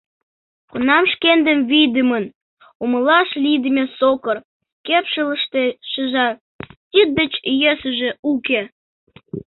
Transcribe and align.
Кунам 0.69 1.03
шкендым 1.13 1.59
вийдымын, 1.69 2.25
умылаш 2.83 3.29
лийдыме 3.43 3.85
сокыр 3.99 4.37
кепшылыште 4.85 5.63
шижат- 5.89 6.37
тиддеч 6.91 7.33
йӧсыжӧ 7.61 8.09
уке! 8.31 8.61